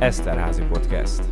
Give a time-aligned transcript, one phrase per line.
[0.00, 1.22] Eszterházi Podcast.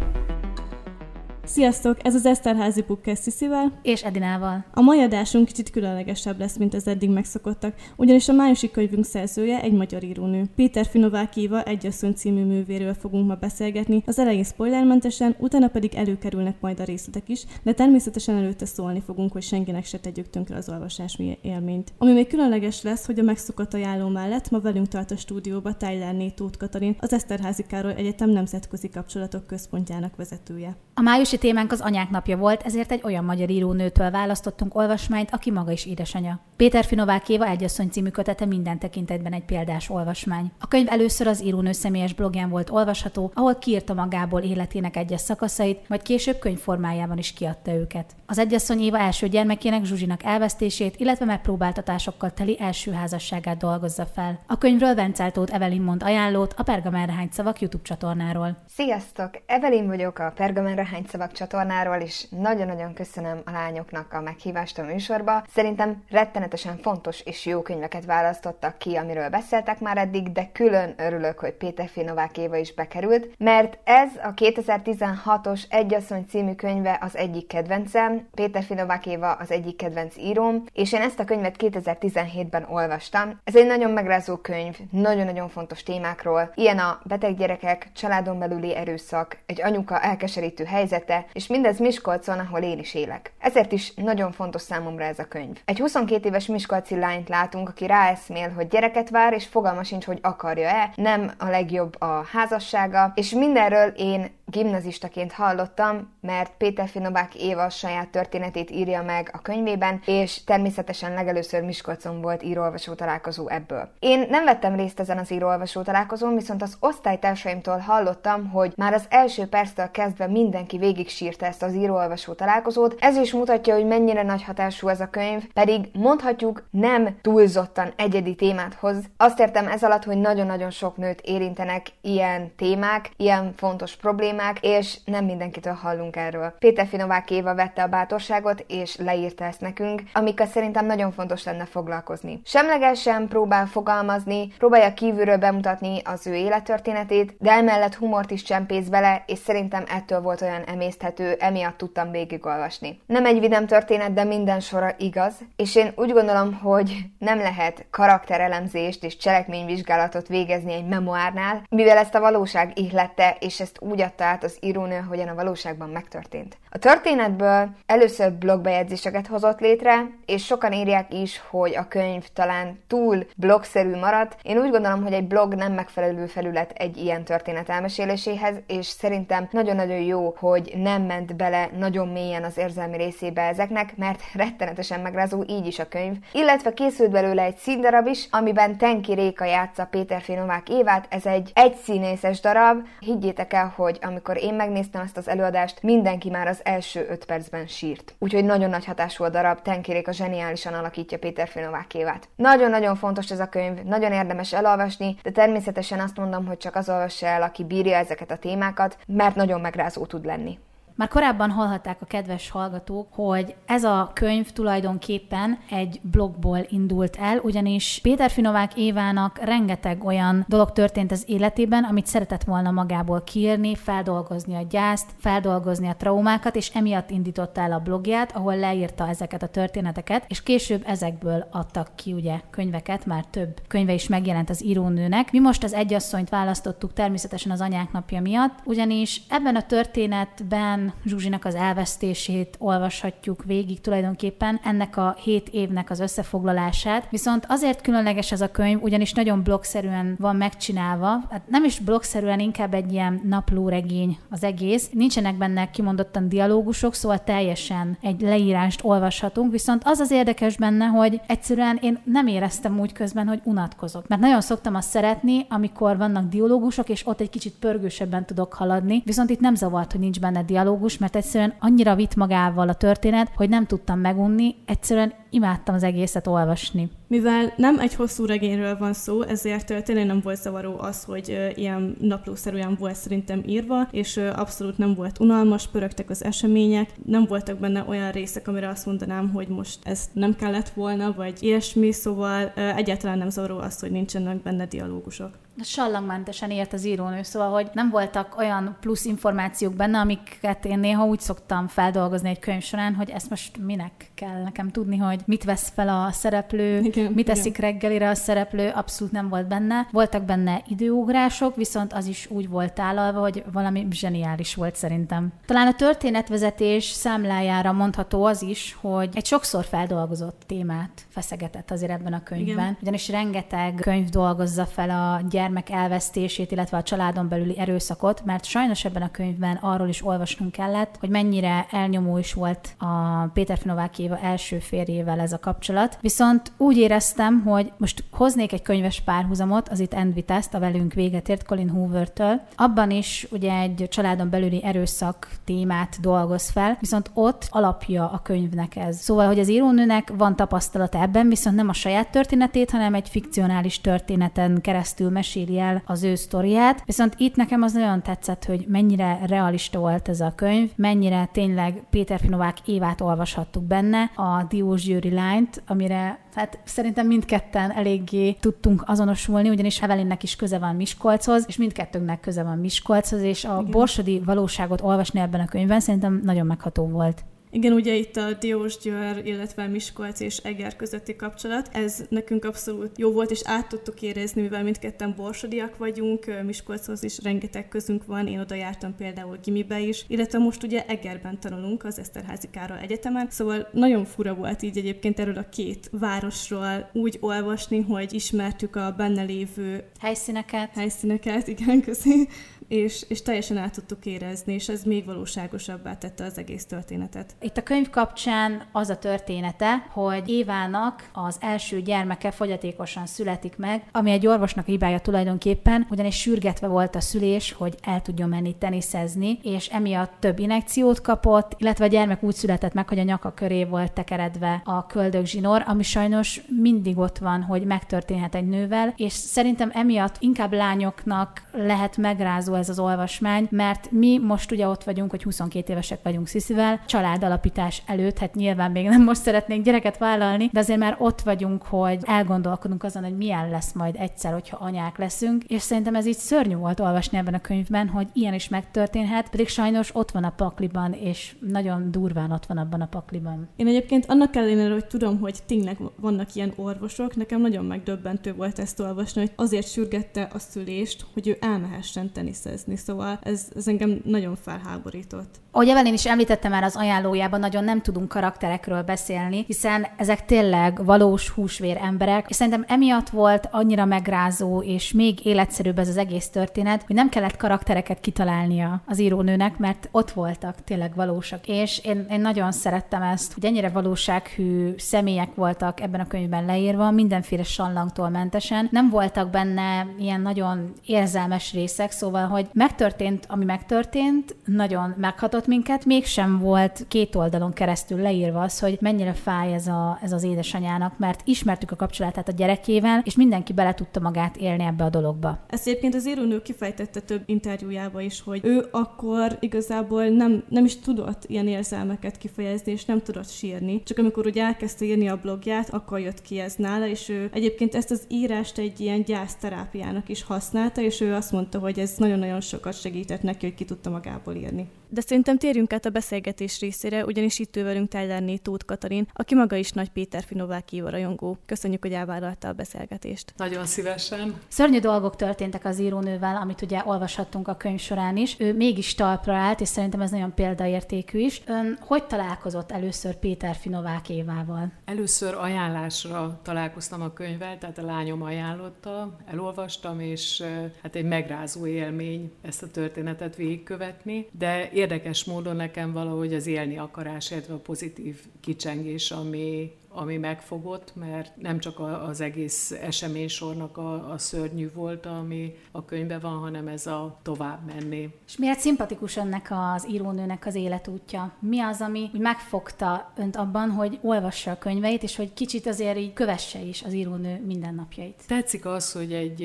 [1.50, 1.96] Sziasztok!
[2.02, 4.64] Ez az Eszterházi Podcast Sziszivel és Edinával.
[4.72, 9.60] A mai adásunk kicsit különlegesebb lesz, mint az eddig megszokottak, ugyanis a májusi könyvünk szerzője
[9.60, 10.44] egy magyar írónő.
[10.56, 16.60] Péter Finovák Éva Egyasszony című művéről fogunk ma beszélgetni, az elején spoilermentesen, utána pedig előkerülnek
[16.60, 20.68] majd a részletek is, de természetesen előtte szólni fogunk, hogy senkinek se tegyük tönkre az
[20.68, 21.92] olvasás élményt.
[21.98, 26.14] Ami még különleges lesz, hogy a megszokott ajánló mellett ma velünk tart a stúdióba Tyler
[26.34, 30.76] Tóth Katalin, az Eszterházi Károly Egyetem Nemzetközi Kapcsolatok Központjának vezetője.
[30.94, 35.50] A májusi témánk az anyák napja volt, ezért egy olyan magyar írónőtől választottunk olvasmányt, aki
[35.50, 36.40] maga is édesanyja.
[36.56, 40.52] Péter Finovák Éva Egyasszony című kötete minden tekintetben egy példás olvasmány.
[40.60, 45.88] A könyv először az írónő személyes blogján volt olvasható, ahol kiírta magából életének egyes szakaszait,
[45.88, 48.14] majd később könyvformájában is kiadta őket.
[48.26, 54.38] Az Egyasszony Éva első gyermekének Zsuzsinak elvesztését, illetve megpróbáltatásokkal teli első házasságát dolgozza fel.
[54.46, 58.56] A könyvről Vencáltót Evelyn mond ajánlót a Pergamenrehány szavak YouTube csatornáról.
[58.68, 59.30] Sziasztok!
[59.46, 64.82] Evelyn vagyok a Pergamenrehány szavak Szavak csatornáról, és nagyon-nagyon köszönöm a lányoknak a meghívást a
[64.82, 65.44] műsorba.
[65.54, 71.38] Szerintem rettenetesen fontos és jó könyveket választottak ki, amiről beszéltek már eddig, de külön örülök,
[71.38, 77.46] hogy Péter Finovák Éva is bekerült, mert ez a 2016-os Egyasszony című könyve az egyik
[77.46, 83.40] kedvencem, Péter Finovák Éva az egyik kedvenc íróm, és én ezt a könyvet 2017-ben olvastam.
[83.44, 89.38] Ez egy nagyon megrázó könyv, nagyon-nagyon fontos témákról, ilyen a beteg gyerekek, családon belüli erőszak,
[89.46, 93.32] egy anyuka elkeserítő helyzete, és mindez Miskolcon, ahol én is élek.
[93.38, 95.56] Ezért is nagyon fontos számomra ez a könyv.
[95.64, 100.18] Egy 22 éves miskolci lányt látunk, aki ráeszmél, hogy gyereket vár, és fogalma sincs, hogy
[100.22, 107.68] akarja-e, nem a legjobb a házassága, és mindenről én gimnazistaként hallottam, mert Péter Finovák Éva
[107.68, 113.90] saját történetét írja meg a könyvében, és természetesen legelőször Miskolcon volt írólvasó találkozó ebből.
[113.98, 119.06] Én nem vettem részt ezen az írólvasó találkozón, viszont az osztálytársaimtól hallottam, hogy már az
[119.08, 122.96] első perctől kezdve mindenki végig sírta ezt az írólvasó találkozót.
[122.98, 128.34] Ez is mutatja, hogy mennyire nagy hatású ez a könyv, pedig mondhatjuk nem túlzottan egyedi
[128.34, 128.96] témát hoz.
[129.16, 134.98] Azt értem ez alatt, hogy nagyon-nagyon sok nőt érintenek ilyen témák, ilyen fontos problémák, és
[135.04, 136.54] nem mindenkitől hallunk erről.
[136.58, 141.64] Péter Finovák Éva vette a bátorságot, és leírta ezt nekünk, amikkel szerintem nagyon fontos lenne
[141.64, 142.40] foglalkozni.
[142.44, 149.22] Semlegesen próbál fogalmazni, próbálja kívülről bemutatni az ő élettörténetét, de emellett humort is csempész bele,
[149.26, 150.62] és szerintem ettől volt olyan
[151.02, 153.00] emészthető, emiatt tudtam végigolvasni.
[153.06, 157.86] Nem egy vidám történet, de minden sora igaz, és én úgy gondolom, hogy nem lehet
[157.90, 164.24] karakterelemzést és cselekményvizsgálatot végezni egy memoárnál, mivel ezt a valóság ihlette, és ezt úgy adta
[164.24, 166.56] át az írónő, hogyan a valóságban megtörtént.
[166.70, 173.26] A történetből először blogbejegyzéseket hozott létre, és sokan írják is, hogy a könyv talán túl
[173.36, 174.36] blogszerű maradt.
[174.42, 179.48] Én úgy gondolom, hogy egy blog nem megfelelő felület egy ilyen történet elmeséléséhez, és szerintem
[179.50, 185.44] nagyon-nagyon jó, hogy nem ment bele nagyon mélyen az érzelmi részébe ezeknek, mert rettenetesen megrázó
[185.46, 186.16] így is a könyv.
[186.32, 191.50] Illetve készült belőle egy színdarab is, amiben Tenki Réka játsza Péter Finovák Évát, ez egy
[191.54, 192.86] egyszínészes darab.
[193.00, 197.66] Higgyétek el, hogy amikor én megnéztem ezt az előadást, mindenki már az első öt percben
[197.66, 198.14] sírt.
[198.18, 202.28] Úgyhogy nagyon nagy hatású a darab, Tenkirék a zseniálisan alakítja Péter Finovákévát.
[202.36, 206.88] Nagyon-nagyon fontos ez a könyv, nagyon érdemes elolvasni, de természetesen azt mondom, hogy csak az
[206.88, 210.58] olvassa el, aki bírja ezeket a témákat, mert nagyon megrázó tud lenni.
[210.98, 217.38] Már korábban hallhatták a kedves hallgatók, hogy ez a könyv tulajdonképpen egy blogból indult el,
[217.38, 223.74] ugyanis Péter Finovák Évának rengeteg olyan dolog történt az életében, amit szeretett volna magából kiírni,
[223.74, 229.42] feldolgozni a gyászt, feldolgozni a traumákat, és emiatt indította el a blogját, ahol leírta ezeket
[229.42, 234.64] a történeteket, és később ezekből adtak ki ugye könyveket, már több könyve is megjelent az
[234.64, 235.32] írónőnek.
[235.32, 241.44] Mi most az egyasszonyt választottuk természetesen az anyák napja miatt, ugyanis ebben a történetben Zsuzsinak
[241.44, 247.06] az elvesztését olvashatjuk végig tulajdonképpen, ennek a hét évnek az összefoglalását.
[247.10, 252.40] Viszont azért különleges ez a könyv, ugyanis nagyon blogszerűen van megcsinálva, hát nem is blogszerűen,
[252.40, 254.90] inkább egy ilyen naplóregény az egész.
[254.92, 261.20] Nincsenek benne kimondottan dialógusok, szóval teljesen egy leírást olvashatunk, viszont az az érdekes benne, hogy
[261.26, 264.08] egyszerűen én nem éreztem úgy közben, hogy unatkozok.
[264.08, 269.02] Mert nagyon szoktam azt szeretni, amikor vannak dialógusok, és ott egy kicsit pörgősebben tudok haladni,
[269.04, 272.74] viszont itt nem zavart, hogy nincs benne dialógus, dialógus, mert egyszerűen annyira vitt magával a
[272.74, 276.90] történet, hogy nem tudtam megunni, egyszerűen imádtam az egészet olvasni.
[277.06, 281.96] Mivel nem egy hosszú regényről van szó, ezért tényleg nem volt zavaró az, hogy ilyen
[282.00, 287.84] naplószerűen volt szerintem írva, és abszolút nem volt unalmas, pörögtek az események, nem voltak benne
[287.88, 293.18] olyan részek, amire azt mondanám, hogy most ez nem kellett volna, vagy ilyesmi, szóval egyáltalán
[293.18, 295.30] nem zavaró az, hogy nincsenek benne dialógusok
[295.62, 301.04] sallangmentesen ért az írónő, szóval, hogy nem voltak olyan plusz információk benne, amiket én néha
[301.04, 305.44] úgy szoktam feldolgozni egy könyv során, hogy ezt most minek kell nekem tudni, hogy mit
[305.44, 307.70] vesz fel a szereplő, igen, mit eszik igen.
[307.70, 309.88] reggelire a szereplő, abszolút nem volt benne.
[309.92, 315.32] Voltak benne időugrások, viszont az is úgy volt tálalva, hogy valami zseniális volt szerintem.
[315.46, 322.12] Talán a történetvezetés számlájára mondható az is, hogy egy sokszor feldolgozott témát feszegetett azért ebben
[322.12, 322.76] a könyvben, igen.
[322.80, 328.44] ugyanis rengeteg könyv dolgozza fel a gyermek gyermek elvesztését, illetve a családon belüli erőszakot, mert
[328.44, 333.58] sajnos ebben a könyvben arról is olvasnunk kellett, hogy mennyire elnyomó is volt a Péter
[333.58, 335.98] Finovákéva első férjével ez a kapcsolat.
[336.00, 340.92] Viszont úgy éreztem, hogy most hoznék egy könyves párhuzamot, az itt End Vitest, a velünk
[340.92, 342.40] véget ért Colin Hoover-től.
[342.56, 348.76] Abban is ugye egy családon belüli erőszak témát dolgoz fel, viszont ott alapja a könyvnek
[348.76, 348.96] ez.
[348.96, 353.80] Szóval, hogy az írónőnek van tapasztalata ebben, viszont nem a saját történetét, hanem egy fikcionális
[353.80, 358.64] történeten keresztül mesél meséli el az ő sztoriát, viszont itt nekem az nagyon tetszett, hogy
[358.68, 364.82] mennyire realista volt ez a könyv, mennyire tényleg Péter Finovák Évát olvashattuk benne, a Diós
[364.82, 371.44] Győri lányt, amire hát szerintem mindketten eléggé tudtunk azonosulni, ugyanis Evelinnek is köze van Miskolchoz,
[371.48, 373.70] és mindkettőnknek köze van Miskolchoz, és a Igen.
[373.70, 377.24] borsodi valóságot olvasni ebben a könyvben szerintem nagyon megható volt.
[377.50, 382.98] Igen, ugye itt a Diós Győr, illetve Miskolc és Eger közötti kapcsolat, ez nekünk abszolút
[382.98, 388.26] jó volt, és át tudtuk érezni, mivel mindketten borsodiak vagyunk, Miskolchoz is rengeteg közünk van,
[388.26, 393.26] én oda jártam például gimibe is, illetve most ugye Egerben tanulunk az Eszterházi Károly Egyetemen,
[393.30, 398.94] szóval nagyon fura volt így egyébként erről a két városról úgy olvasni, hogy ismertük a
[398.96, 400.70] benne lévő helyszíneket.
[400.74, 402.28] Helyszíneket, igen, köszi
[402.68, 407.34] és, és teljesen át tudtuk érezni, és ez még valóságosabbá tette az egész történetet.
[407.40, 413.82] Itt a könyv kapcsán az a története, hogy Évának az első gyermeke fogyatékosan születik meg,
[413.92, 419.38] ami egy orvosnak hibája tulajdonképpen, ugyanis sürgetve volt a szülés, hogy el tudjon menni teniszezni,
[419.42, 423.64] és emiatt több inekciót kapott, illetve a gyermek úgy született meg, hogy a nyaka köré
[423.64, 429.70] volt tekeredve a köldögzsinór, ami sajnos mindig ott van, hogy megtörténhet egy nővel, és szerintem
[429.74, 435.22] emiatt inkább lányoknak lehet megrázó ez az olvasmány, mert mi most ugye ott vagyunk, hogy
[435.22, 440.58] 22 évesek vagyunk Sziszivel, családalapítás előtt, hát nyilván még nem most szeretnénk gyereket vállalni, de
[440.58, 445.44] azért már ott vagyunk, hogy elgondolkodunk azon, hogy milyen lesz majd egyszer, hogyha anyák leszünk,
[445.44, 449.48] és szerintem ez így szörnyű volt olvasni ebben a könyvben, hogy ilyen is megtörténhet, pedig
[449.48, 453.48] sajnos ott van a pakliban, és nagyon durván ott van abban a pakliban.
[453.56, 458.58] Én egyébként annak ellenére, hogy tudom, hogy tényleg vannak ilyen orvosok, nekem nagyon megdöbbentő volt
[458.58, 463.68] ezt olvasni, hogy azért sürgette a szülést, hogy ő elmehessen teniszezni szerezni, szóval ez, ez
[463.68, 465.34] engem nagyon felháborított.
[465.50, 470.84] Ahogy Evelyn is említette már az ajánlójában, nagyon nem tudunk karakterekről beszélni, hiszen ezek tényleg
[470.84, 476.28] valós húsvér emberek, és szerintem emiatt volt annyira megrázó és még életszerűbb ez az egész
[476.28, 481.46] történet, hogy nem kellett karaktereket kitalálnia az írónőnek, mert ott voltak tényleg valósak.
[481.46, 486.90] És én, én nagyon szerettem ezt, hogy ennyire valósághű személyek voltak ebben a könyvben leírva,
[486.90, 488.68] mindenféle sallangtól mentesen.
[488.70, 495.84] Nem voltak benne ilyen nagyon érzelmes részek, szóval, hogy megtörtént, ami megtörtént, nagyon meghatott minket,
[495.84, 500.98] mégsem volt két oldalon keresztül leírva az, hogy mennyire fáj ez, a, ez az édesanyának,
[500.98, 505.38] mert ismertük a kapcsolatát a gyerekével, és mindenki bele tudta magát élni ebbe a dologba.
[505.46, 510.78] Ezt egyébként az írónő kifejtette több interjújába is, hogy ő akkor igazából nem, nem is
[510.78, 513.82] tudott ilyen érzelmeket kifejezni, és nem tudott sírni.
[513.82, 517.74] Csak amikor ugye elkezdte írni a blogját, akkor jött ki ez nála, és ő egyébként
[517.74, 521.94] ezt az írást egy ilyen gyászterápiának is használta, és ő azt mondta, hogy ez
[522.28, 524.68] nagyon-nagyon sokat segített neki, hogy ki tudta magából írni.
[524.88, 529.34] De szerintem térjünk át a beszélgetés részére, ugyanis itt ül velünk Tylerné Tóth Katalin, aki
[529.34, 531.38] maga is nagy Péter Finovákiva rajongó.
[531.46, 533.32] Köszönjük, hogy elvállalta a beszélgetést.
[533.36, 534.40] Nagyon szívesen.
[534.48, 538.36] Szörnyű dolgok történtek az írónővel, amit ugye olvashattunk a könyv során is.
[538.38, 541.42] Ő mégis talpra állt, és szerintem ez nagyon példaértékű is.
[541.46, 544.72] Ön hogy találkozott először Péter Finovákévával?
[544.84, 550.44] Először ajánlásra találkoztam a könyvvel, tehát a lányom ajánlotta, elolvastam, és
[550.82, 556.78] hát egy megrázó élmény ezt a történetet végigkövetni, de érdekes módon nekem valahogy az élni
[556.78, 564.10] akarás, illetve a pozitív kicsengés, ami ami megfogott, mert nem csak az egész eseménysornak a,
[564.10, 568.08] a szörnyű volt, ami a könyvben van, hanem ez a tovább menni.
[568.26, 571.32] És miért szimpatikus önnek az írónőnek az életútja?
[571.38, 576.12] Mi az, ami megfogta önt abban, hogy olvassa a könyveit, és hogy kicsit azért így
[576.12, 578.24] kövesse is az írónő mindennapjait?
[578.26, 579.42] Tetszik az, hogy egy,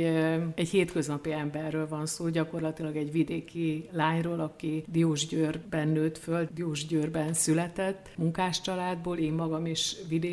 [0.55, 8.09] egy hétköznapi emberről van szó, gyakorlatilag egy vidéki lányról, aki Diósgyőrben nőtt föl, Diósgyőrben született,
[8.17, 10.32] munkás családból, én magam is vidéki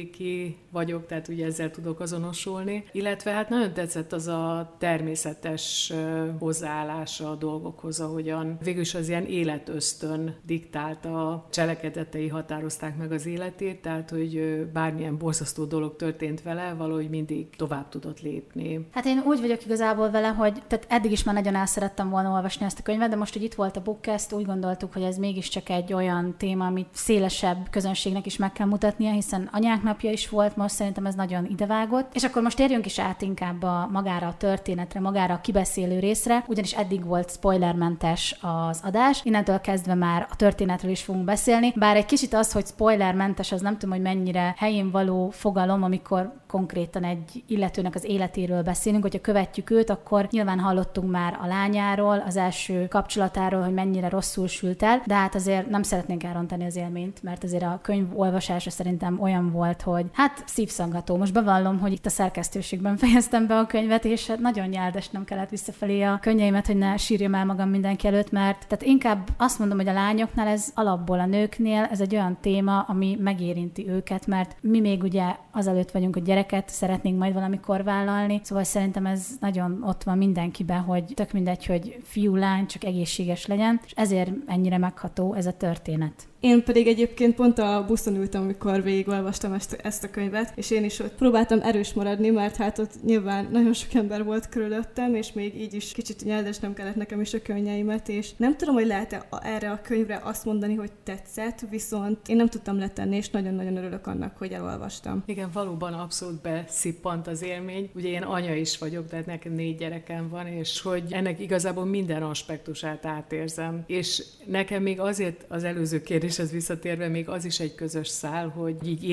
[0.70, 2.84] vagyok, tehát ugye ezzel tudok azonosulni.
[2.92, 5.92] Illetve hát nagyon tetszett az a természetes
[6.38, 14.10] hozzáállása a dolgokhoz, ahogyan végülis az ilyen életösztön diktálta cselekedetei határozták meg az életét, tehát
[14.10, 18.86] hogy bármilyen borzasztó dolog történt vele, valahogy mindig tovább tudott lépni.
[18.92, 22.30] Hát én úgy vagyok igazából vele, hogy tehát eddig is már nagyon el szerettem volna
[22.32, 25.16] olvasni ezt a könyvet, de most, hogy itt volt a Bookcast, úgy gondoltuk, hogy ez
[25.16, 30.28] mégiscsak egy olyan téma, amit szélesebb közönségnek is meg kell mutatnia, hiszen anyák napja is
[30.28, 32.14] volt most, szerintem ez nagyon idevágott.
[32.14, 36.44] És akkor most térjünk is át inkább a, magára a történetre, magára a kibeszélő részre,
[36.46, 41.96] ugyanis eddig volt spoilermentes az adás, innentől kezdve már a történetről is fogunk beszélni, bár
[41.96, 47.04] egy kicsit az, hogy spoilermentes, az nem tudom, hogy mennyire helyén való fogalom, amikor konkrétan
[47.04, 52.36] egy illetőnek az életéről beszélünk, hogyha követjük őt, akkor nyilván hallottunk már a lányáról, az
[52.36, 57.22] első kapcsolatáról, hogy mennyire rosszul sült el, de hát azért nem szeretnénk elrontani az élményt,
[57.22, 61.16] mert azért a könyv olvasása szerintem olyan volt, hogy hát szívszangató.
[61.16, 65.24] Most bevallom, hogy itt a szerkesztőségben fejeztem be a könyvet, és hát nagyon nyáldas nem
[65.24, 69.58] kellett visszafelé a könnyeimet, hogy ne sírjam el magam mindenki előtt, mert tehát inkább azt
[69.58, 74.26] mondom, hogy a lányoknál ez alapból a nőknél, ez egy olyan téma, ami megérinti őket,
[74.26, 79.26] mert mi még ugye azelőtt vagyunk, hogy gyereket szeretnénk majd valamikor vállalni, szóval szerintem ez
[79.40, 84.30] nagyon ott van mindenkiben, hogy tök mindegy, hogy fiú, lány, csak egészséges legyen, és ezért
[84.46, 86.28] ennyire megható ez a történet.
[86.40, 90.84] Én pedig egyébként pont a buszon ültem, amikor végigolvastam ezt, ezt a könyvet, és én
[90.84, 95.32] is ott próbáltam erős maradni, mert hát ott nyilván nagyon sok ember volt körülöttem, és
[95.32, 98.86] még így is kicsit nyeldes nem kellett nekem is a könnyeimet, és nem tudom, hogy
[98.86, 103.76] lehet-e erre a könyvre azt mondani, hogy tetszett, viszont én nem tudtam letenni, és nagyon-nagyon
[103.76, 105.22] örülök annak, hogy elolvastam.
[105.26, 107.90] Igen, valóban abszolút beszippant az élmény.
[107.94, 112.22] Ugye én anya is vagyok, tehát nekem négy gyerekem van, és hogy ennek igazából minden
[112.22, 113.82] aspektusát átérzem.
[113.86, 118.48] És nekem még azért az előző kérdés kérdéshez visszatérve még az is egy közös szál,
[118.48, 119.04] hogy így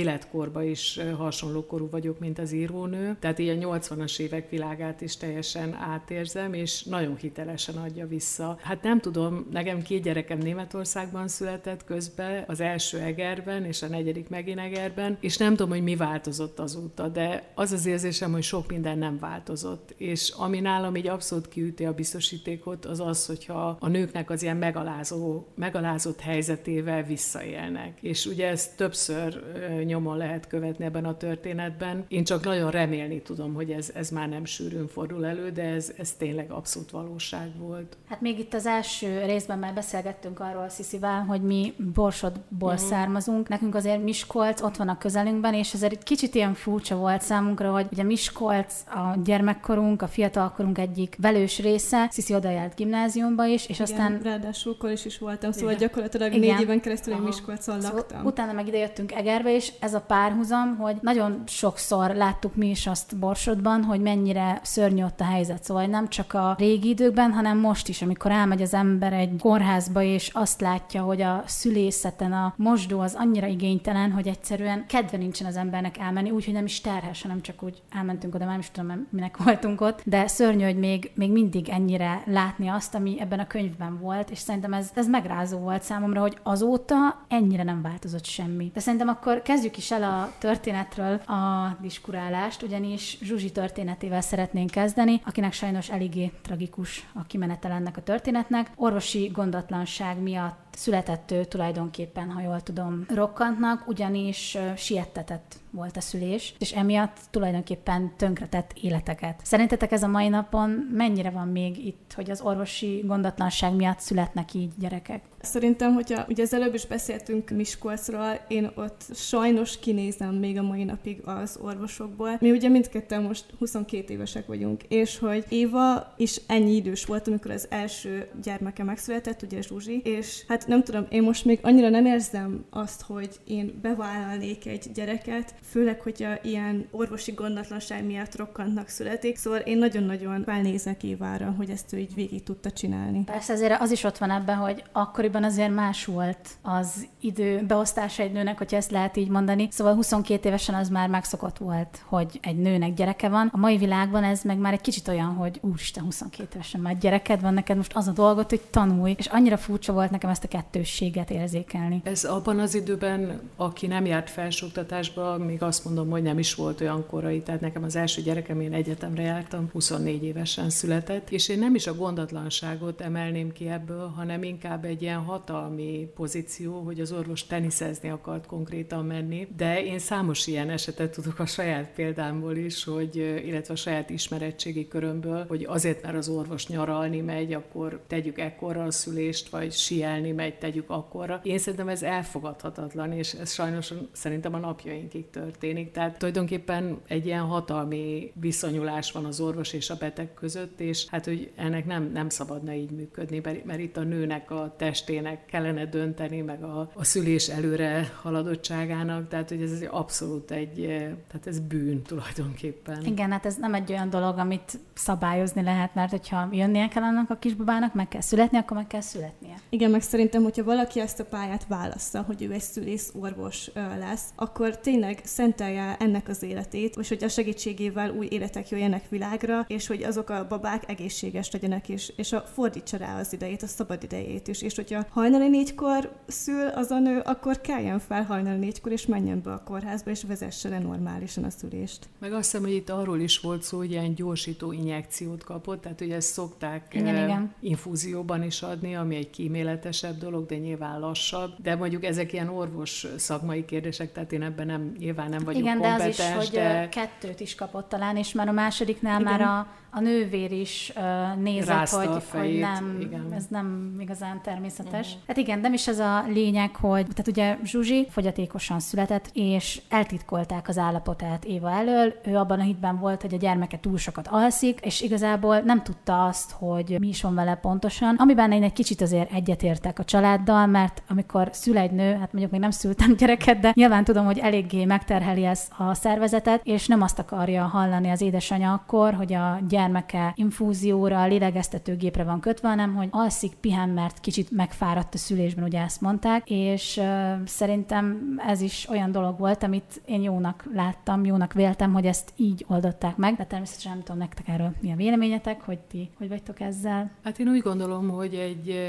[0.48, 3.18] életkorba is hasonló korú vagyok, mint az írónő.
[3.20, 8.58] Tehát a 80-as évek világát is teljesen átérzem, és nagyon hitelesen adja vissza.
[8.62, 14.30] Hát nem tudom, nekem két gyerekem Németországban született közben, az első Egerben, és a negyedik
[14.30, 18.68] megint Egerben, és nem tudom, hogy mi változott azóta, de az az érzésem, hogy sok
[18.68, 19.94] minden nem változott.
[19.98, 24.58] És ami nálam így abszolút kiüti a biztosítékot, az az, hogyha a nőknek az ilyen
[24.58, 27.98] megalázó, megalázott helyzetével visszaélnek.
[28.02, 29.44] És ugye ezt többször
[29.86, 32.06] nyomon lehet követni ebben a történetben.
[32.08, 35.94] Én csak nagyon remélni tudom, hogy ez, ez már nem sűrűn fordul elő, de ez,
[35.98, 37.98] ez tényleg abszolút valóság volt.
[38.10, 42.88] Hát még itt az első részben már beszélgettünk arról Sziszivel, hogy mi Borsodból uh-huh.
[42.88, 43.48] származunk.
[43.48, 47.72] Nekünk azért Miskolc ott van a közelünkben, és ezért egy kicsit ilyen furcsa volt számunkra,
[47.72, 53.68] hogy ugye Miskolc a gyermekkorunk, a fiatalkorunk egyik velős része, Sziszi oda járt gimnáziumba is,
[53.68, 54.20] és Igen, aztán...
[54.24, 55.88] ráadásul is is voltam, szóval Igen.
[55.88, 56.50] gyakorlatilag Igen.
[56.50, 58.26] négy éven keresztül én Miskolcon szóval laktam.
[58.26, 62.88] Utána meg ide jöttünk Egerbe, és ez a párhuzam, hogy nagyon sokszor láttuk mi is
[62.88, 65.64] azt Borsodban, hogy mennyire szörnyű ott a helyzet.
[65.64, 70.02] Szóval nem csak a régi időkben, hanem most is, amikor elmegy az ember egy kórházba,
[70.02, 75.48] és azt látja, hogy a szülészeten a mosdó az annyira igénytelen, hogy egyszerűen kedve nincsen
[75.48, 79.08] az embernek elmenni, úgyhogy nem is terhes, hanem csak úgy elmentünk oda, már is tudom,
[79.10, 80.02] minek voltunk ott.
[80.06, 84.38] De szörnyű, hogy még, még mindig ennyire látni azt, ami ebben a könyvben volt, és
[84.38, 88.72] szerintem ez, ez megrázó volt számomra, hogy azóta ennyire nem változott semmi.
[88.74, 95.22] De szerintem akkor kezdjük is el a történetről a diskurálást, ugyanis Zsuzsi történetével szeretnénk kezdeni,
[95.26, 98.72] akinek sajnos eléggé tragikus a kimenetel ennek a történetnek.
[98.76, 106.54] Orvosi gondatlanság miatt született ő tulajdonképpen, ha jól tudom, rokkantnak, ugyanis siettetett volt a szülés,
[106.60, 109.40] és emiatt tulajdonképpen tönkretett életeket.
[109.44, 114.54] Szerintetek ez a mai napon mennyire van még itt, hogy az orvosi gondatlanság miatt születnek
[114.54, 115.22] így gyerekek?
[115.42, 120.84] Szerintem, hogyha ugye az előbb is beszéltünk Miskolcról, én ott sajnos kinézem még a mai
[120.84, 122.38] napig az orvosokból.
[122.40, 127.52] Mi ugye mindketten most 22 évesek vagyunk, és hogy Éva is ennyi idős volt, amikor
[127.52, 132.06] az első gyermeke megszületett, ugye Zsuzsi, és hát nem tudom, én most még annyira nem
[132.06, 139.38] érzem azt, hogy én bevállalnék egy gyereket, főleg, hogyha ilyen orvosi gondatlanság miatt rokkantnak születik.
[139.38, 143.24] Szóval én nagyon-nagyon felnézek Évára, hogy ezt ő így végig tudta csinálni.
[143.24, 148.24] Persze azért az is ott van ebben, hogy akkoriban azért más volt az idő beosztása
[148.24, 149.68] egy nőnek, hogyha ezt lehet így mondani.
[149.72, 153.50] Szóval 22 évesen az már megszokott volt, hogy egy nőnek gyereke van.
[153.54, 157.42] A mai világban ez meg már egy kicsit olyan, hogy úristen, 22 évesen már gyereked
[157.42, 159.16] van, neked most az a dolgot, hogy tanulj.
[159.18, 162.02] És annyira furcsa volt nekem ezt a kettősséget érzékelni.
[162.04, 166.82] Ez abban az időben, aki nem járt felsőoktatásba, még azt mondom, hogy nem is volt
[166.82, 167.42] olyan korai.
[167.42, 171.88] Tehát nekem az első gyerekem, én egyetemre jártam, 24 évesen született, és én nem is
[171.88, 178.10] a gondatlanságot emelném ki ebből, hanem inkább egy ilyen hatalmi pozíció, hogy az orvos teniszezni
[178.10, 179.48] akart konkrétan menni.
[179.58, 184.88] De én számos ilyen esetet tudok a saját példámból is, hogy, illetve a saját ismerettségi
[184.88, 190.32] körömből, hogy azért, mert az orvos nyaralni megy, akkor tegyük ekkorra a szülést, vagy sielni
[190.32, 191.40] megy, tegyük akkorra.
[191.44, 195.92] Én szerintem ez elfogadhatatlan, és ez sajnos szerintem a napjainkig történik.
[195.92, 201.26] Tehát tulajdonképpen egy ilyen hatalmi viszonyulás van az orvos és a beteg között, és hát,
[201.26, 206.42] hogy ennek nem, nem szabadna így működni, mert, itt a nőnek a testének kellene dönteni,
[206.42, 210.86] meg a, a szülés előre haladottságának, tehát hogy ez abszolút egy,
[211.28, 213.06] tehát ez bűn tulajdonképpen.
[213.06, 217.30] Igen, hát ez nem egy olyan dolog, amit szabályozni lehet, mert hogyha jönnie kell annak
[217.30, 219.56] a kisbabának, meg kell születni, akkor meg kell születnie.
[219.70, 224.30] Igen, meg szerintem, hogyha valaki ezt a pályát válaszza, hogy ő egy szülész orvos lesz,
[224.36, 229.88] akkor tényleg szentelje ennek az életét, és hogy a segítségével új életek jöjjenek világra, és
[229.88, 234.04] hogy azok a babák egészséges legyenek, és, és a fordítsa rá az idejét, a szabad
[234.04, 234.62] idejét is.
[234.62, 239.42] És hogyha hajnali négykor szül az a nő, akkor keljen fel hajnali négykor, és menjen
[239.42, 242.08] be a kórházba, és vezesse le normálisan a szülést.
[242.20, 246.02] Meg azt hiszem, hogy itt arról is volt szó, hogy ilyen gyorsító injekciót kapott, tehát
[246.02, 247.54] ugye ezt szokták igen, eh, igen.
[247.60, 251.52] infúzióban is adni, ami egy kíméletesebb dolog, de nyilván lassabb.
[251.62, 255.78] De mondjuk ezek ilyen orvos szakmai kérdések, tehát én ebben nem, nyilván nem vagyok Igen,
[255.78, 256.90] kompetens, de az is, hogy de...
[256.90, 259.32] kettőt is kapott talán, és már a másodiknál igen.
[259.32, 263.34] már a a nővér is uh, nézett, hogy, hogy nem, igen.
[263.36, 265.08] ez nem igazán természetes.
[265.08, 265.22] Uh-huh.
[265.28, 270.68] Hát igen, nem is ez a lényeg, hogy tehát ugye Zsuzsi fogyatékosan született, és eltitkolták
[270.68, 272.14] az állapotát Éva elől.
[272.26, 276.26] Ő abban a hitben volt, hogy a gyermeke túl sokat alszik, és igazából nem tudta
[276.26, 278.16] azt, hogy mi is van vele pontosan.
[278.16, 282.52] Amiben én egy kicsit azért egyetértek a családdal, mert amikor szül egy nő, hát mondjuk
[282.52, 287.02] még nem szültem gyereket, de nyilván tudom, hogy eléggé megterheli ez a szervezetet, és nem
[287.02, 292.96] azt akarja hallani az édesanyja akkor, hogy a gyermek gyermeke infúzióra, lélegeztetőgépre van kötve, hanem
[292.96, 297.06] hogy alszik, pihen, mert kicsit megfáradt a szülésben, ugye ezt mondták, és uh,
[297.46, 302.66] szerintem ez is olyan dolog volt, amit én jónak láttam, jónak véltem, hogy ezt így
[302.68, 306.60] oldották meg, de természetesen nem tudom nektek erről mi a véleményetek, hogy ti hogy vagytok
[306.60, 307.12] ezzel.
[307.24, 308.80] Hát én úgy gondolom, hogy egy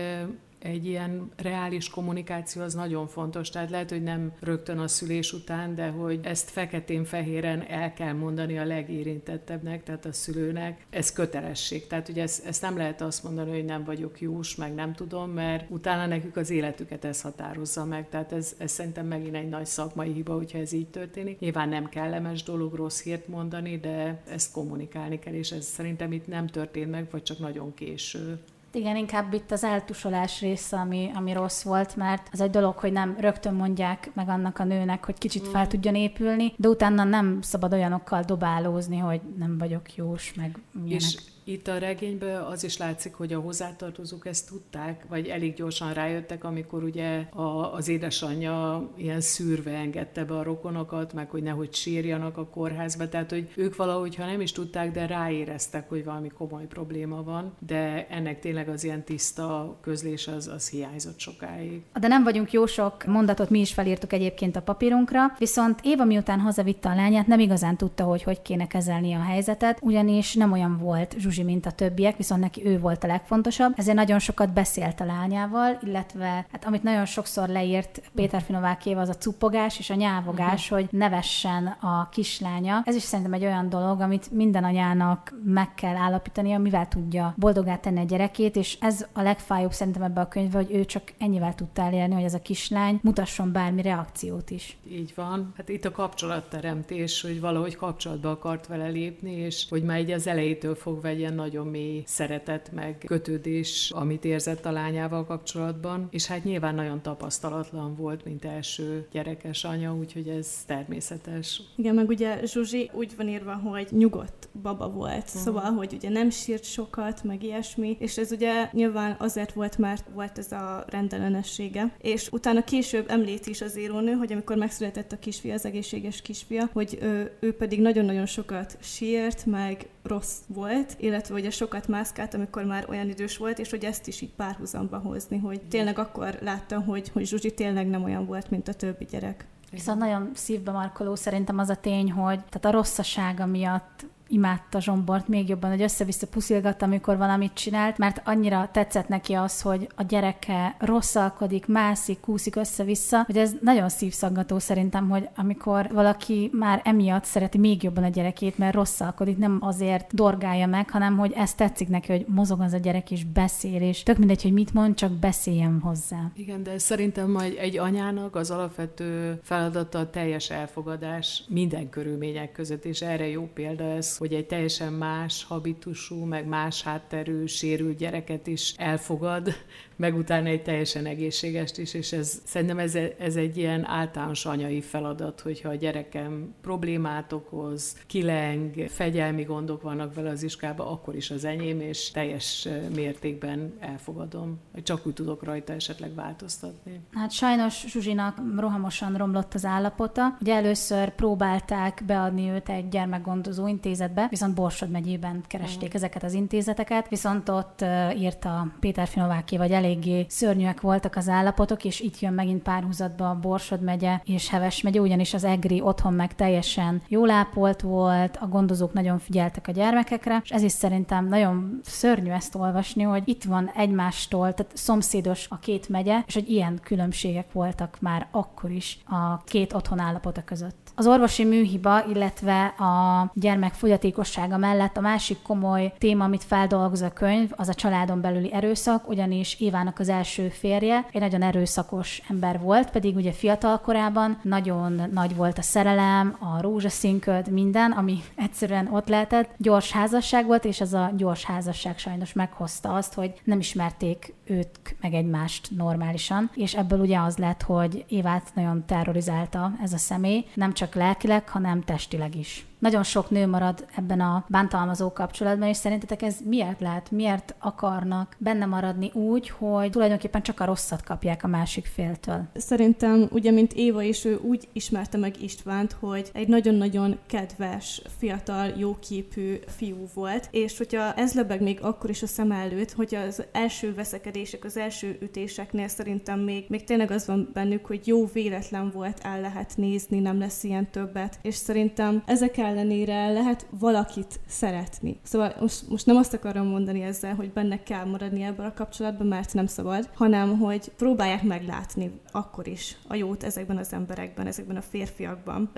[0.59, 3.51] egy ilyen reális kommunikáció az nagyon fontos.
[3.51, 8.59] Tehát lehet, hogy nem rögtön a szülés után, de hogy ezt feketén-fehéren el kell mondani
[8.59, 10.87] a legérintettebbnek, tehát a szülőnek.
[10.91, 11.87] Ez kötelesség.
[11.87, 15.31] Tehát ugye ezt, ezt nem lehet azt mondani, hogy nem vagyok jós, meg nem tudom,
[15.31, 18.09] mert utána nekük az életüket ez határozza meg.
[18.09, 21.39] Tehát ez, ez szerintem megint egy nagy szakmai hiba, hogyha ez így történik.
[21.39, 26.27] Nyilván nem kellemes dolog rossz hírt mondani, de ezt kommunikálni kell, és ez szerintem itt
[26.27, 28.39] nem történt meg, vagy csak nagyon késő.
[28.73, 32.93] Igen, inkább itt az eltusolás része, ami, ami rossz volt, mert az egy dolog, hogy
[32.93, 35.69] nem rögtön mondják meg annak a nőnek, hogy kicsit fel mm.
[35.69, 41.01] tudjon épülni, de utána nem szabad olyanokkal dobálózni, hogy nem vagyok jós, meg milyenek.
[41.01, 45.93] És itt a regényből az is látszik, hogy a hozzátartozók ezt tudták, vagy elég gyorsan
[45.93, 51.75] rájöttek, amikor ugye a, az édesanyja ilyen szűrve engedte be a rokonokat, meg hogy nehogy
[51.75, 53.09] sírjanak a kórházba.
[53.09, 57.57] Tehát, hogy ők valahogy, ha nem is tudták, de ráéreztek, hogy valami komoly probléma van,
[57.67, 61.83] de ennek tényleg az ilyen tiszta közlés az, az hiányzott sokáig.
[62.01, 66.41] De nem vagyunk jó sok mondatot, mi is felírtuk egyébként a papírunkra, viszont Éva miután
[66.41, 70.79] hazavitte a lányát, nem igazán tudta, hogy hogy kéne kezelni a helyzetet, ugyanis nem olyan
[70.79, 73.73] volt Zsuzsi Zsuzsi, mint a többiek, viszont neki ő volt a legfontosabb.
[73.77, 79.09] Ezért nagyon sokat beszélt a lányával, illetve hát amit nagyon sokszor leírt Péter Finovákéva, az
[79.09, 80.79] a cupogás és a nyávogás, uh-huh.
[80.79, 82.83] hogy nevessen a kislánya.
[82.85, 87.77] Ez is szerintem egy olyan dolog, amit minden anyának meg kell állapítania, mivel tudja boldogá
[87.77, 91.55] tenni a gyerekét, és ez a legfájóbb szerintem ebbe a könyvbe, hogy ő csak ennyivel
[91.55, 94.79] tudta elérni, hogy ez a kislány mutasson bármi reakciót is.
[94.91, 95.53] Így van.
[95.57, 100.27] Hát itt a kapcsolatteremtés, hogy valahogy kapcsolatba akart vele lépni, és hogy már így az
[100.27, 106.27] elejétől fogva egy ilyen nagyon mély szeretet meg kötődés, amit érzett a lányával kapcsolatban, és
[106.27, 111.63] hát nyilván nagyon tapasztalatlan volt, mint első gyerekes anya, úgyhogy ez természetes.
[111.77, 115.43] Igen, meg ugye Zsuzsi úgy van írva, hogy nyugodt baba volt, uh-huh.
[115.43, 120.05] szóval, hogy ugye nem sírt sokat, meg ilyesmi, és ez ugye nyilván azért volt, mert
[120.15, 125.19] volt ez a rendellenessége, és utána később említ is az írónő, hogy amikor megszületett a
[125.19, 131.35] kisfia, az egészséges kisfia, hogy ő, ő pedig nagyon-nagyon sokat sírt, meg rossz volt, illetve
[131.35, 135.39] ugye sokat mászkált, amikor már olyan idős volt, és hogy ezt is így párhuzamba hozni,
[135.39, 139.47] hogy tényleg akkor láttam, hogy, hogy Zsuzsi tényleg nem olyan volt, mint a többi gyerek.
[139.71, 145.29] Viszont nagyon szívbe markoló szerintem az a tény, hogy tehát a rosszasága miatt imádta Zsombort
[145.29, 150.03] még jobban, hogy össze-vissza puszilgatta, amikor valamit csinált, mert annyira tetszett neki az, hogy a
[150.03, 157.25] gyereke rosszalkodik, mászik, kúszik össze-vissza, hogy ez nagyon szívszaggató szerintem, hogy amikor valaki már emiatt
[157.25, 161.89] szereti még jobban a gyerekét, mert rosszalkodik, nem azért dorgálja meg, hanem hogy ez tetszik
[161.89, 165.13] neki, hogy mozog az a gyerek és beszél, és tök mindegy, hogy mit mond, csak
[165.13, 166.31] beszéljen hozzá.
[166.35, 172.85] Igen, de szerintem majd egy anyának az alapvető feladata a teljes elfogadás minden körülmények között,
[172.85, 178.47] és erre jó példa ez, hogy egy teljesen más habitusú, meg más hátterű, sérült gyereket
[178.47, 179.55] is elfogad,
[179.97, 184.81] meg utána egy teljesen egészségest is, és ez, szerintem ez, ez egy ilyen általános anyai
[184.81, 191.31] feladat, hogyha a gyerekem problémát okoz, kileng, fegyelmi gondok vannak vele az iskába, akkor is
[191.31, 194.61] az enyém, és teljes mértékben elfogadom.
[194.83, 197.01] Csak úgy tudok rajta esetleg változtatni.
[197.13, 200.37] Hát sajnos Zsuzsinak rohamosan romlott az állapota.
[200.41, 205.97] Ugye először próbálták beadni őt egy gyermekgondozó intézetbe, viszont Borsod megyében keresték mm.
[205.97, 207.85] ezeket az intézeteket, viszont ott
[208.17, 213.31] írta Péter Finováki, vagy elég eléggé szörnyűek voltak az állapotok, és itt jön megint párhuzatba
[213.31, 218.37] a Borsod megye és Heves megye, ugyanis az EGRI otthon meg teljesen jól ápolt volt,
[218.41, 223.23] a gondozók nagyon figyeltek a gyermekekre, és ez is szerintem nagyon szörnyű ezt olvasni, hogy
[223.25, 228.71] itt van egymástól, tehát szomszédos a két megye, és hogy ilyen különbségek voltak már akkor
[228.71, 230.77] is a két otthon állapota között.
[230.95, 237.13] Az orvosi műhiba, illetve a gyermek fogyatékossága mellett a másik komoly téma, amit feldolgoz a
[237.13, 242.61] könyv, az a családon belüli erőszak, ugyanis Évának az első férje egy nagyon erőszakos ember
[242.61, 248.89] volt, pedig ugye fiatal korában nagyon nagy volt a szerelem, a rózsaszínköd, minden, ami egyszerűen
[248.93, 249.51] ott lehetett.
[249.57, 254.97] Gyors házasság volt, és ez a gyors házasság sajnos meghozta azt, hogy nem ismerték őt
[255.01, 260.45] meg egymást normálisan, és ebből ugye az lett, hogy Évát nagyon terrorizálta ez a személy,
[260.55, 265.77] nem csak lelkileg, hanem testileg is nagyon sok nő marad ebben a bántalmazó kapcsolatban, és
[265.77, 271.45] szerintetek ez miért lehet, miért akarnak benne maradni úgy, hogy tulajdonképpen csak a rosszat kapják
[271.45, 272.43] a másik féltől?
[272.55, 278.73] Szerintem, ugye, mint Éva is, ő úgy ismerte meg Istvánt, hogy egy nagyon-nagyon kedves, fiatal,
[278.77, 283.43] jóképű fiú volt, és hogyha ez lebeg még akkor is a szem előtt, hogy az
[283.53, 288.91] első veszekedések, az első ütéseknél szerintem még, még tényleg az van bennük, hogy jó véletlen
[288.91, 295.19] volt, el lehet nézni, nem lesz ilyen többet, és szerintem ezek ellenére lehet valakit szeretni.
[295.23, 299.27] Szóval most, most nem azt akarom mondani ezzel, hogy benne kell maradni ebből a kapcsolatban,
[299.27, 304.77] mert nem szabad, hanem hogy próbálják meglátni akkor is a jót ezekben az emberekben, ezekben
[304.77, 305.71] a férfiakban,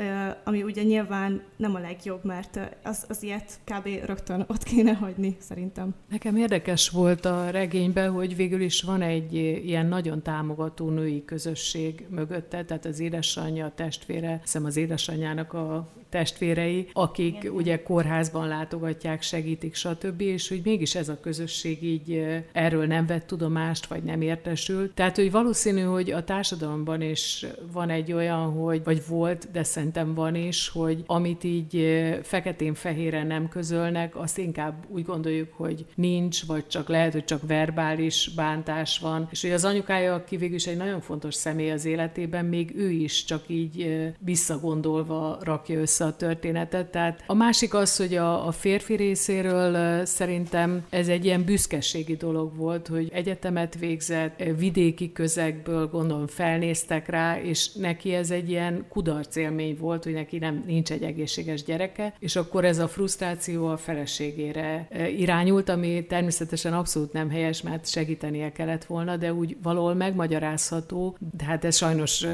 [0.45, 3.89] ami ugye nyilván nem a legjobb, mert az, az ilyet kb.
[4.05, 5.95] rögtön ott kéne hagyni, szerintem.
[6.09, 12.07] Nekem érdekes volt a regényben, hogy végül is van egy ilyen nagyon támogató női közösség
[12.09, 17.53] mögötte, tehát az édesanyja, a testvére, hiszem az édesanyjának a testvérei, akik Igen.
[17.53, 23.27] ugye kórházban látogatják, segítik, stb., és hogy mégis ez a közösség így erről nem vett
[23.27, 24.95] tudomást, vagy nem értesült.
[24.95, 30.15] Tehát, hogy valószínű, hogy a társadalomban is van egy olyan, hogy, vagy volt, de szerintem
[30.15, 36.67] van is, hogy amit így feketén-fehéren nem közölnek, azt inkább úgy gondoljuk, hogy nincs, vagy
[36.67, 39.29] csak lehet, hogy csak verbális bántás van.
[39.31, 42.91] És hogy az anyukája, aki végül is egy nagyon fontos személy az életében, még ő
[42.91, 46.91] is csak így visszagondolva rakja össze össze a történetet.
[46.91, 52.57] Tehát a másik az, hogy a, a férfi részéről szerintem ez egy ilyen büszkeségi dolog
[52.57, 59.37] volt, hogy egyetemet végzett, vidéki közegből gondolom felnéztek rá, és neki ez egy ilyen kudarc
[59.37, 63.77] élmény volt, hogy neki nem nincs egy egészséges gyereke, és akkor ez a frusztráció a
[63.77, 71.17] feleségére irányult, ami természetesen abszolút nem helyes, mert segítenie kellett volna, de úgy valahol megmagyarázható,
[71.37, 72.27] de hát ez sajnos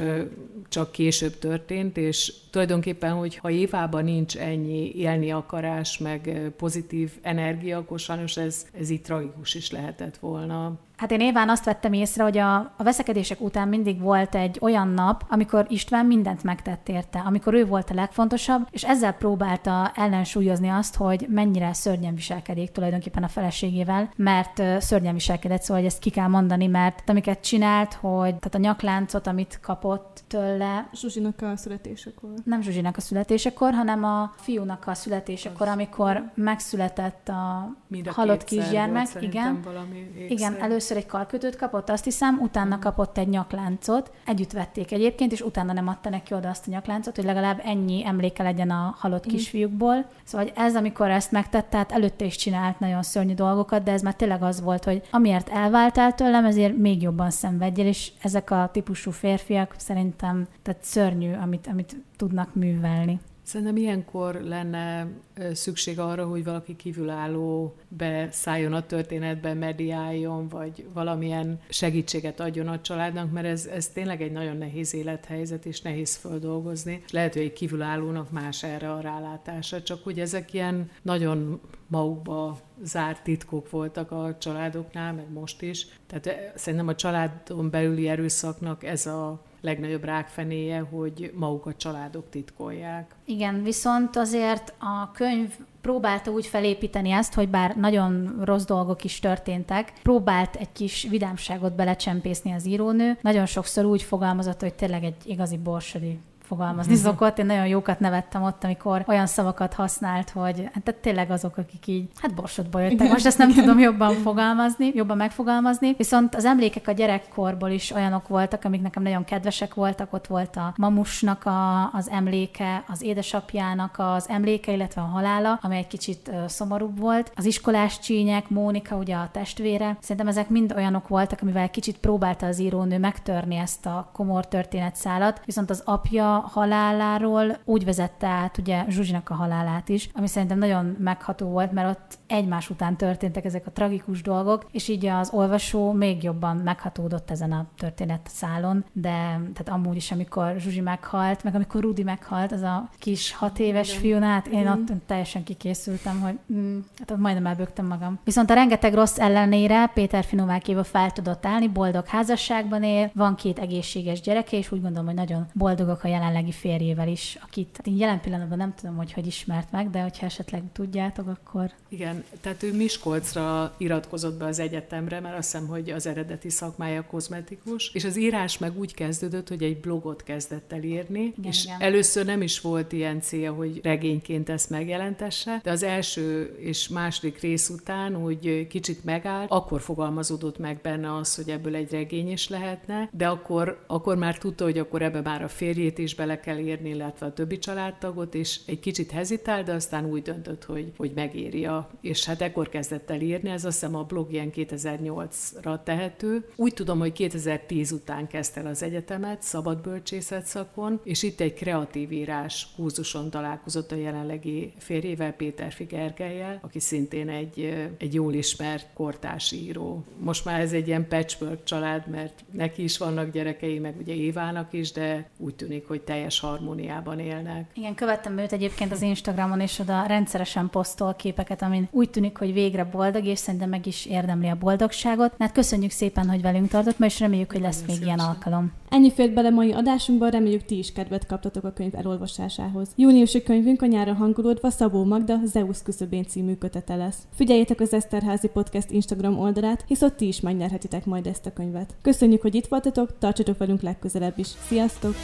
[0.69, 7.77] csak később történt, és tulajdonképpen, hogy ha évában nincs ennyi élni akarás, meg pozitív energia,
[7.77, 10.79] akkor sajnos ez, ez így tragikus is lehetett volna.
[10.97, 14.87] Hát én Éván azt vettem észre, hogy a, a veszekedések után mindig volt egy olyan
[14.87, 20.69] nap, amikor István mindent megtett érte, amikor ő volt a legfontosabb, és ezzel próbálta ellensúlyozni
[20.69, 26.09] azt, hogy mennyire szörnyen viselkedik tulajdonképpen a feleségével, mert szörnyen viselkedett, szóval hogy ezt ki
[26.09, 30.89] kell mondani, mert amiket csinált, hogy tehát a nyakláncot, amit kapott tőle.
[30.93, 32.29] Zsuzsinak a születésekor.
[32.43, 38.43] Nem Zsuzsinak a születésekor, hanem a fiúnak a születésekor, amikor megszületett a Mind a halott
[38.43, 39.07] kisgyermek.
[39.19, 44.11] Igen, valami igen, először egy karkötőt kapott, azt hiszem, utána kapott egy nyakláncot.
[44.25, 48.05] Együtt vették egyébként, és utána nem adta neki oda azt a nyakláncot, hogy legalább ennyi
[48.05, 49.29] emléke legyen a halott mm.
[49.29, 50.05] kisfiúkból.
[50.23, 54.15] Szóval ez, amikor ezt megtette, tehát előtte is csinált nagyon szörnyű dolgokat, de ez már
[54.15, 59.11] tényleg az volt, hogy amiért elváltál tőlem, ezért még jobban szenvedjél, és ezek a típusú
[59.11, 63.19] férfiak szerintem tehát szörnyű, amit, amit tudnak művelni.
[63.47, 65.07] Szerintem ilyenkor lenne
[65.53, 73.31] szükség arra, hogy valaki kívülálló beszálljon a történetbe, mediáljon, vagy valamilyen segítséget adjon a családnak,
[73.31, 77.03] mert ez, ez tényleg egy nagyon nehéz élethelyzet, és nehéz földolgozni.
[77.11, 83.23] Lehet, hogy egy kívülállónak más erre a rálátása, csak hogy ezek ilyen nagyon magukba zárt
[83.23, 85.87] titkok voltak a családoknál, meg most is.
[86.07, 93.15] Tehát szerintem a családon belüli erőszaknak ez a legnagyobb rákfenéje, hogy maguk a családok titkolják.
[93.25, 99.19] Igen, viszont azért a könyv próbálta úgy felépíteni ezt, hogy bár nagyon rossz dolgok is
[99.19, 103.17] történtek, próbált egy kis vidámságot belecsempészni az írónő.
[103.21, 107.01] Nagyon sokszor úgy fogalmazott, hogy tényleg egy igazi borsodi fogalmazni mm-hmm.
[107.01, 107.37] szokott.
[107.37, 112.09] Én nagyon jókat nevettem ott, amikor olyan szavakat használt, hogy hát tényleg azok, akik így,
[112.21, 113.09] hát borsodból jöttek.
[113.09, 115.93] Most ezt nem tudom jobban fogalmazni, jobban megfogalmazni.
[115.97, 120.13] Viszont az emlékek a gyerekkorból is olyanok voltak, amik nekem nagyon kedvesek voltak.
[120.13, 125.77] Ott volt a mamusnak a, az emléke, az édesapjának az emléke, illetve a halála, ami
[125.77, 127.31] egy kicsit uh, szomorúbb volt.
[127.35, 129.97] Az iskolás csínyek, Mónika, ugye a testvére.
[130.01, 135.41] Szerintem ezek mind olyanok voltak, amivel kicsit próbálta az írónő megtörni ezt a komor történetszálat.
[135.45, 140.95] Viszont az apja haláláról úgy vezette át ugye Zsuzsinak a halálát is, ami szerintem nagyon
[140.99, 145.91] megható volt, mert ott egymás után történtek ezek a tragikus dolgok, és így az olvasó
[145.91, 149.09] még jobban meghatódott ezen a történet szálon, de
[149.53, 153.97] tehát amúgy is, amikor Zsuzsi meghalt, meg amikor Rudi meghalt, az a kis hat éves
[153.97, 158.19] fiú, hát én ott teljesen kikészültem, hogy mm, hát ott majdnem elbögtem magam.
[158.23, 163.59] Viszont a rengeteg rossz ellenére Péter Finovákéva fel tudott állni, boldog házasságban él, van két
[163.59, 167.87] egészséges gyereke, és úgy gondolom, hogy nagyon boldogok a jelen jelenlegi férjével is, akit hát
[167.87, 171.71] én jelen pillanatban nem tudom, hogy hogy ismert meg, de hogyha esetleg tudjátok, akkor...
[171.89, 177.05] Igen, tehát ő Miskolcra iratkozott be az egyetemre, mert azt hiszem, hogy az eredeti szakmája
[177.05, 181.63] kozmetikus, és az írás meg úgy kezdődött, hogy egy blogot kezdett el írni, igen, és
[181.63, 181.81] igen.
[181.81, 187.39] először nem is volt ilyen célja, hogy regényként ezt megjelentesse, de az első és második
[187.39, 192.49] rész után úgy kicsit megállt, akkor fogalmazódott meg benne az, hogy ebből egy regény is
[192.49, 196.57] lehetne, de akkor, akkor már tudta, hogy akkor ebbe már a férjét is bele kell
[196.57, 201.11] érni, illetve a többi családtagot, és egy kicsit hezitál, de aztán úgy döntött, hogy, hogy
[201.15, 201.89] megírja.
[202.01, 206.49] És hát ekkor kezdett el írni, ez azt hiszem a blog ilyen 2008-ra tehető.
[206.55, 212.11] Úgy tudom, hogy 2010 után kezdte el az egyetemet, szabadbölcsészet szakon, és itt egy kreatív
[212.11, 219.51] írás kurzuson találkozott a jelenlegi férjével, Péter Figergelyel, aki szintén egy, egy jól ismert kortás
[219.51, 220.03] író.
[220.19, 224.73] Most már ez egy ilyen patchwork család, mert neki is vannak gyerekei, meg ugye Évának
[224.73, 227.71] is, de úgy tűnik, hogy teljes harmóniában élnek.
[227.73, 232.53] Igen, követtem őt egyébként az Instagramon, és oda rendszeresen posztol képeket, amin úgy tűnik, hogy
[232.53, 235.33] végre boldog, és szerintem meg is érdemli a boldogságot.
[235.39, 238.71] Hát köszönjük szépen, hogy velünk tartott, ma és reméljük, hogy lesz még ilyen alkalom.
[238.89, 242.89] Ennyi fért bele mai adásunkban, reméljük ti is kedvet kaptatok a könyv elolvasásához.
[242.95, 247.17] Júniusi könyvünk a nyára hangulódva Szabó Magda Zeus küszöbén című kötete lesz.
[247.35, 251.95] Figyeljétek az Eszterházi Podcast Instagram oldalát, hisz ott ti is megnyerhetitek majd ezt a könyvet.
[252.01, 254.47] Köszönjük, hogy itt voltatok, tartsatok velünk legközelebb is.
[254.67, 255.15] Sziasztok!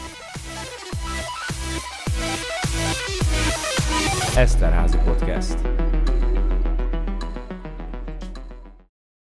[4.38, 5.58] Eszterházi Podcast.